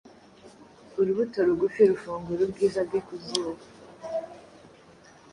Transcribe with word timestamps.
Urubuto 0.99 1.37
rugufi 1.47 1.81
rufungura 1.91 2.41
ubwiza 2.43 2.79
bwe 2.87 2.99
ku 3.07 3.13
zuba, 3.25 3.63